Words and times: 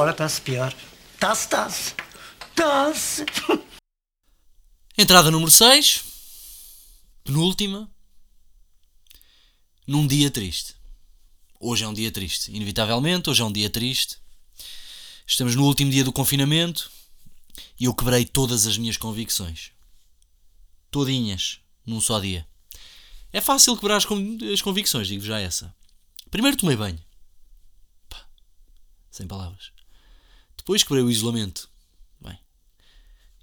fora 0.00 0.12
está-se 0.12 0.40
pior. 0.40 0.74
Está-se, 1.12 1.44
está-se. 1.44 1.94
Está-se. 2.48 3.26
Entrada 4.96 5.30
número 5.30 5.50
6. 5.50 6.04
Penúltima. 7.22 7.86
Num 9.86 10.06
dia 10.06 10.30
triste. 10.30 10.74
Hoje 11.60 11.84
é 11.84 11.88
um 11.88 11.92
dia 11.92 12.10
triste. 12.10 12.50
Inevitavelmente, 12.50 13.28
hoje 13.28 13.42
é 13.42 13.44
um 13.44 13.52
dia 13.52 13.68
triste. 13.68 14.16
Estamos 15.26 15.54
no 15.54 15.66
último 15.66 15.90
dia 15.90 16.02
do 16.02 16.14
confinamento 16.14 16.90
e 17.78 17.84
eu 17.84 17.94
quebrei 17.94 18.24
todas 18.24 18.66
as 18.66 18.78
minhas 18.78 18.96
convicções. 18.96 19.70
Todinhas, 20.90 21.60
num 21.84 22.00
só 22.00 22.18
dia. 22.18 22.48
É 23.34 23.40
fácil 23.42 23.76
quebrar 23.76 23.98
as, 23.98 24.06
as 24.50 24.62
convicções, 24.62 25.08
digo 25.08 25.22
já 25.22 25.38
essa. 25.38 25.74
Primeiro 26.30 26.56
tomei 26.56 26.74
banho. 26.74 26.98
Pá, 28.08 28.26
sem 29.10 29.26
palavras. 29.26 29.78
Depois 30.60 30.82
quebrei 30.82 31.02
o 31.02 31.10
isolamento. 31.10 31.70
Bem, 32.20 32.38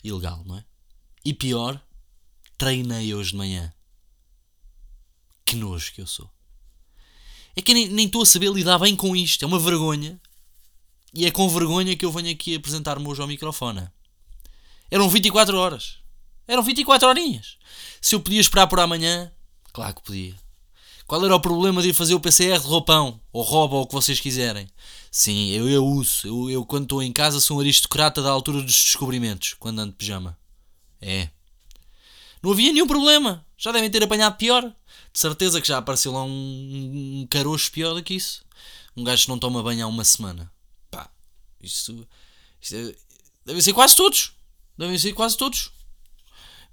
ilegal, 0.04 0.44
não 0.46 0.58
é? 0.58 0.66
E 1.26 1.34
pior, 1.34 1.82
treinei 2.58 3.14
hoje 3.14 3.32
de 3.32 3.38
manhã. 3.38 3.74
Que 5.44 5.56
nojo 5.56 5.92
que 5.94 6.02
eu 6.02 6.08
sou. 6.08 6.32
É 7.56 7.62
que 7.62 7.74
nem 7.74 8.06
estou 8.06 8.22
a 8.22 8.26
saber 8.26 8.52
lidar 8.52 8.78
bem 8.78 8.96
com 8.96 9.16
isto. 9.16 9.44
É 9.44 9.48
uma 9.48 9.60
vergonha. 9.60 10.22
E 11.12 11.26
é 11.26 11.32
com 11.32 11.50
vergonha 11.50 11.98
que 11.98 12.06
eu 12.06 12.12
venho 12.12 12.32
aqui 12.32 12.54
apresentar-me 12.56 13.08
hoje 13.08 13.20
ao 13.20 13.28
microfone. 13.28 13.90
Eram 14.92 15.10
24 15.10 15.58
horas. 15.58 15.98
Eram 16.48 16.62
24 16.62 17.08
horinhas. 17.08 17.58
Se 18.00 18.14
eu 18.14 18.20
podia 18.20 18.40
esperar 18.40 18.68
por 18.68 18.80
amanhã, 18.80 19.32
claro 19.74 19.96
que 19.96 20.04
podia. 20.04 20.36
Qual 21.08 21.24
era 21.24 21.34
o 21.34 21.40
problema 21.40 21.82
de 21.82 21.90
ir 21.90 21.94
fazer 21.94 22.14
o 22.14 22.20
PCR 22.20 22.60
de 22.60 22.68
roupão? 22.68 23.22
Ou 23.32 23.42
roupa, 23.42 23.76
ou 23.76 23.84
o 23.84 23.88
que 23.88 23.94
vocês 23.94 24.20
quiserem. 24.20 24.68
Sim, 25.10 25.52
eu, 25.52 25.70
eu 25.70 25.86
uso. 25.86 26.28
Eu, 26.28 26.50
eu 26.50 26.66
quando 26.66 26.84
estou 26.84 27.02
em 27.02 27.14
casa 27.14 27.40
sou 27.40 27.58
um 27.58 27.60
aristocrata 27.62 28.22
da 28.22 28.30
altura 28.30 28.62
dos 28.62 28.74
descobrimentos, 28.74 29.56
quando 29.58 29.80
ando 29.80 29.92
de 29.94 29.98
pijama. 29.98 30.38
É. 31.02 31.30
Não 32.44 32.52
havia 32.52 32.74
nenhum 32.74 32.88
problema. 32.88 33.46
Já 33.58 33.72
devem 33.72 33.90
ter 33.90 34.04
apanhado 34.04 34.36
pior. 34.36 34.64
De 34.64 35.20
certeza 35.20 35.62
que 35.62 35.68
já 35.68 35.78
apareceu 35.78 36.12
lá 36.12 36.24
um, 36.24 37.22
um 37.22 37.28
caroço 37.30 37.72
pior 37.72 37.94
do 37.94 38.04
que 38.04 38.14
isso. 38.14 38.44
Um 38.96 39.04
gajo 39.06 39.24
que 39.24 39.30
não 39.30 39.40
toma 39.40 39.64
banho 39.64 39.86
há 39.86 39.88
uma 39.88 40.04
semana. 40.04 40.52
Pá, 40.92 41.10
isso. 41.62 42.06
isso 42.62 42.76
deve, 42.76 42.98
devem 43.46 43.62
ser 43.62 43.72
quase 43.72 43.96
todos. 43.96 44.34
Devem 44.78 45.00
ser 45.00 45.14
quase 45.14 45.38
todos. 45.38 45.72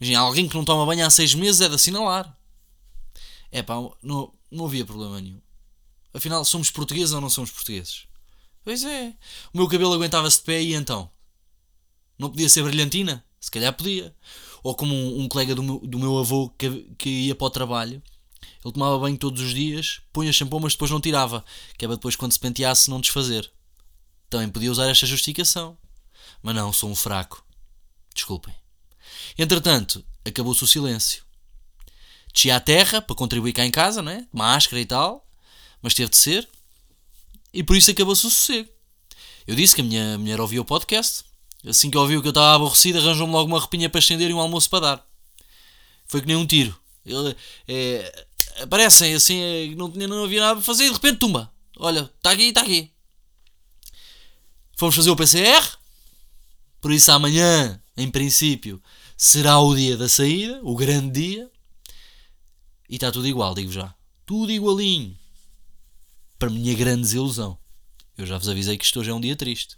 Imagina, 0.01 0.19
alguém 0.19 0.49
que 0.49 0.57
não 0.57 0.65
toma 0.65 0.85
banho 0.85 1.07
há 1.07 1.11
seis 1.11 1.35
meses 1.35 1.61
é 1.61 1.69
de 1.69 1.77
assinalar. 1.77 2.37
É 3.55 3.63
pá, 3.63 3.77
não, 4.03 4.35
não 4.51 4.67
havia 4.67 4.85
problema 4.85 5.21
nenhum. 5.21 5.41
Afinal, 6.13 6.45
somos 6.45 6.73
portugueses 6.73 7.13
ou 7.13 7.21
não 7.21 7.31
somos 7.31 7.53
portugueses? 7.53 8.09
Pois 8.65 8.83
é. 8.83 9.15
O 9.53 9.59
meu 9.59 9.69
cabelo 9.69 9.95
aguentava-se 9.95 10.39
de 10.39 10.43
pé 10.43 10.61
e 10.61 10.75
então? 10.75 11.09
Não 12.19 12.31
podia 12.31 12.49
ser 12.49 12.65
brilhantina? 12.65 13.25
Se 13.39 13.53
calhar 13.53 13.73
podia. 13.73 14.13
Ou 14.61 14.75
como 14.75 14.93
um, 14.93 15.21
um 15.21 15.29
colega 15.29 15.55
do 15.55 15.63
meu, 15.63 15.79
do 15.79 16.01
meu 16.01 16.19
avô 16.19 16.49
que, 16.59 16.69
que 16.99 17.09
ia 17.09 17.35
para 17.37 17.47
o 17.47 17.51
trabalho, 17.51 18.03
ele 18.65 18.75
tomava 18.75 18.99
banho 18.99 19.17
todos 19.17 19.41
os 19.41 19.55
dias, 19.55 20.01
punha 20.13 20.33
shampoo, 20.33 20.59
mas 20.59 20.73
depois 20.73 20.91
não 20.91 21.01
tirava, 21.01 21.45
que 21.79 21.85
é 21.85 21.89
para 21.89 21.95
depois 21.95 22.17
quando 22.17 22.33
se 22.33 22.41
penteasse 22.41 22.91
não 22.91 23.01
desfazer. 23.01 23.49
Também 24.29 24.49
podia 24.49 24.73
usar 24.73 24.89
esta 24.89 25.07
justificação. 25.07 25.79
Mas 26.43 26.57
não, 26.57 26.73
sou 26.73 26.91
um 26.91 26.97
fraco. 26.97 27.47
Desculpem. 28.13 28.53
Entretanto, 29.39 30.05
acabou-se 30.25 30.65
o 30.65 30.67
silêncio. 30.67 31.24
Desci 32.35 32.51
à 32.51 32.61
terra 32.61 33.01
para 33.01 33.17
contribuir 33.17 33.53
cá 33.53 33.65
em 33.65 33.71
casa, 33.71 34.03
não 34.03 34.13
é? 34.13 34.27
Máscara 34.33 34.81
e 34.81 34.85
tal, 34.85 35.27
mas 35.81 35.95
teve 35.95 36.11
de 36.11 36.17
ser. 36.17 36.49
E 37.53 37.63
por 37.63 37.77
isso 37.77 37.91
acabou-se 37.91 38.27
o 38.27 38.31
sossego. 38.31 38.69
Eu 39.47 39.55
disse 39.55 39.75
que 39.75 39.81
a 39.81 39.85
minha 39.85 40.19
mulher 40.19 40.41
ouvia 40.41 40.61
o 40.61 40.65
podcast 40.65 41.25
Assim 41.67 41.91
que 41.91 41.97
ouviu 41.97 42.21
que 42.21 42.29
eu 42.29 42.31
estava 42.31 42.57
aborrecido, 42.57 42.99
arranjou-me 42.99 43.33
logo 43.33 43.49
uma 43.49 43.59
roupinha 43.59 43.89
para 43.89 43.99
estender 43.99 44.31
e 44.31 44.35
um 44.35 44.41
almoço 44.41 44.69
para 44.69 44.81
dar. 44.81 45.07
Foi 46.07 46.21
que 46.21 46.27
nem 46.27 46.37
um 46.37 46.47
tiro. 46.47 46.79
Ele, 47.07 47.35
é, 47.67 48.27
aparecem 48.61 49.15
assim, 49.15 49.41
é, 49.41 49.75
não, 49.75 49.89
não 49.89 50.25
havia 50.25 50.41
nada 50.41 50.55
para 50.57 50.63
fazer 50.63 50.85
e 50.85 50.89
de 50.89 50.95
repente 50.95 51.19
tumba. 51.19 51.51
Olha, 51.79 52.11
está 52.17 52.33
aqui, 52.33 52.49
está 52.49 52.61
aqui. 52.61 52.91
Fomos 54.77 54.95
fazer 54.95 55.11
o 55.11 55.17
PCR. 55.17 55.79
Por 56.83 56.93
isso 56.93 57.11
amanhã, 57.11 57.81
em 57.97 58.11
princípio, 58.11 58.83
será 59.17 59.59
o 59.59 59.75
dia 59.75 59.97
da 59.97 60.09
saída, 60.09 60.61
o 60.63 60.77
grande 60.77 61.21
dia. 61.29 61.51
E 62.95 62.97
está 62.97 63.11
tudo 63.11 63.27
igual, 63.27 63.57
digo 63.57 63.73
já. 63.73 63.93
Tudo 64.25 64.53
igualinho. 64.53 65.19
Para 66.39 66.49
minha 66.49 66.73
grande 66.75 67.03
desilusão. 67.03 67.59
Eu 68.17 68.25
já 68.25 68.39
vos 68.39 68.49
avisei 68.49 68.79
que 68.79 68.85
isto 68.85 69.01
hoje 69.01 69.11
é 69.11 69.13
um 69.13 69.21
dia 69.21 69.35
triste. 69.35 69.77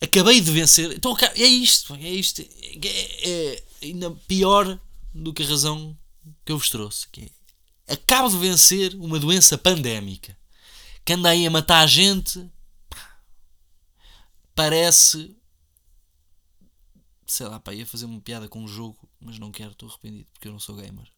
Acabei 0.00 0.40
de 0.40 0.48
vencer. 0.52 0.92
Então, 0.92 1.16
é 1.34 1.44
isto. 1.44 1.96
É 1.96 2.08
isto. 2.08 2.40
É, 2.40 3.28
é 3.28 3.64
ainda 3.82 4.12
pior 4.28 4.80
do 5.12 5.34
que 5.34 5.42
a 5.42 5.46
razão 5.48 5.98
que 6.44 6.52
eu 6.52 6.56
vos 6.56 6.70
trouxe. 6.70 7.08
Que 7.08 7.32
é, 7.88 7.94
acabo 7.94 8.28
de 8.28 8.38
vencer 8.38 8.94
uma 8.94 9.18
doença 9.18 9.58
pandémica 9.58 10.38
que 11.04 11.14
anda 11.14 11.30
aí 11.30 11.48
a 11.48 11.50
matar 11.50 11.80
a 11.80 11.86
gente. 11.88 12.48
Parece. 14.54 15.36
Sei 17.26 17.44
lá, 17.44 17.58
pá, 17.58 17.74
ia 17.74 17.84
fazer 17.84 18.04
uma 18.04 18.20
piada 18.20 18.48
com 18.48 18.62
um 18.62 18.68
jogo, 18.68 18.96
mas 19.18 19.36
não 19.36 19.50
quero, 19.50 19.72
estou 19.72 19.88
arrependido 19.88 20.30
porque 20.32 20.46
eu 20.46 20.52
não 20.52 20.60
sou 20.60 20.76
gamer. 20.76 21.10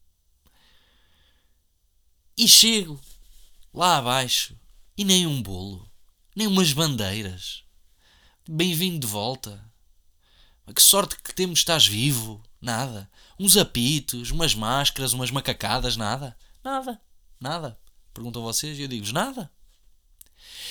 E 2.39 2.47
chego 2.47 3.01
lá 3.75 3.97
abaixo 3.97 4.57
e 4.97 5.05
nem 5.05 5.27
um 5.27 5.43
bolo, 5.43 5.91
nem 6.37 6.47
umas 6.47 6.73
bandeiras 6.73 7.65
Bem-vindo 8.49 9.01
de 9.01 9.13
volta. 9.13 9.63
Que 10.73 10.81
sorte 10.81 11.17
que 11.17 11.35
temos, 11.35 11.59
estás 11.59 11.87
vivo. 11.87 12.41
Nada. 12.63 13.11
Uns 13.39 13.57
apitos, 13.57 14.31
umas 14.31 14.55
máscaras, 14.55 15.13
umas 15.13 15.33
macacadas, 15.33 15.97
nada. 15.97 16.35
Nada. 16.65 17.01
Nada. 17.41 17.79
Perguntam 18.15 18.41
vocês 18.41 18.79
e 18.79 18.83
eu 18.83 18.89
digo-vos 18.89 19.13
nada. 19.13 19.51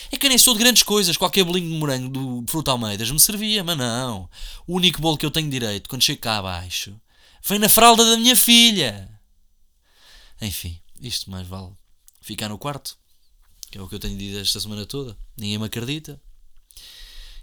É 0.10 0.18
que 0.18 0.26
eu 0.26 0.30
nem 0.30 0.38
sou 0.38 0.54
de 0.54 0.62
grandes 0.62 0.84
coisas. 0.84 1.18
Qualquer 1.18 1.44
bolinho 1.44 1.70
de 1.70 1.78
morango 1.78 2.10
do 2.10 2.46
Fruto 2.50 2.72
Almeidas 2.72 3.12
me 3.12 3.20
servia, 3.20 3.64
mas 3.64 3.78
não. 3.78 4.30
O 4.66 4.78
único 4.78 5.02
bolo 5.02 5.18
que 5.18 5.26
eu 5.26 5.32
tenho 5.32 5.50
direito 5.50 5.90
quando 5.90 6.02
chego 6.02 6.22
cá 6.22 6.38
abaixo 6.38 7.00
vem 7.44 7.60
na 7.60 7.70
fralda 7.70 8.10
da 8.10 8.18
minha 8.18 8.36
filha. 8.36 9.08
Enfim, 10.42 10.80
isto 11.02 11.30
mais 11.30 11.48
vale 11.48 11.74
ficar 12.22 12.50
no 12.50 12.58
quarto. 12.58 12.98
Que 13.70 13.78
é 13.78 13.82
o 13.82 13.88
que 13.88 13.96
eu 13.96 14.00
tenho 14.00 14.18
dito 14.18 14.38
esta 14.38 14.60
semana 14.60 14.86
toda. 14.86 15.18
Ninguém 15.38 15.58
me 15.58 15.66
acredita. 15.66 16.22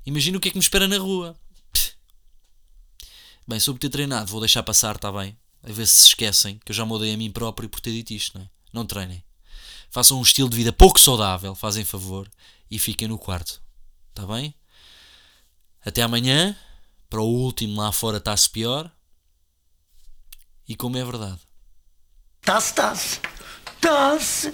Imagina 0.06 0.38
o 0.38 0.40
que 0.40 0.48
é 0.48 0.50
que 0.50 0.56
me 0.56 0.62
espera 0.62 0.88
na 0.88 0.98
rua. 0.98 1.38
Bem, 3.46 3.60
sobre 3.60 3.80
ter 3.80 3.90
treinado, 3.90 4.30
vou 4.30 4.40
deixar 4.40 4.62
passar, 4.62 4.96
está 4.96 5.12
bem? 5.12 5.36
A 5.62 5.72
ver 5.72 5.86
se 5.86 6.02
se 6.02 6.08
esquecem 6.08 6.58
que 6.64 6.72
eu 6.72 6.76
já 6.76 6.84
mudei 6.84 7.12
a 7.12 7.16
mim 7.16 7.30
próprio 7.30 7.68
por 7.68 7.80
ter 7.80 7.92
dito 7.92 8.12
isto, 8.12 8.38
não 8.38 8.44
é? 8.44 8.50
Não 8.72 8.86
treinem. 8.86 9.22
Façam 9.90 10.18
um 10.18 10.22
estilo 10.22 10.48
de 10.48 10.56
vida 10.56 10.72
pouco 10.72 10.98
saudável, 10.98 11.54
fazem 11.54 11.84
favor, 11.84 12.30
e 12.70 12.78
fiquem 12.78 13.06
no 13.06 13.18
quarto. 13.18 13.62
Está 14.10 14.26
bem? 14.26 14.54
Até 15.84 16.02
amanhã. 16.02 16.56
Para 17.08 17.20
o 17.20 17.28
último 17.28 17.80
lá 17.80 17.92
fora 17.92 18.16
está-se 18.16 18.50
pior. 18.50 18.90
E 20.66 20.74
como 20.74 20.96
é 20.96 21.04
verdade. 21.04 21.38
Está-se, 22.40 22.70
está-se. 22.70 23.33
Está-se. 23.84 24.50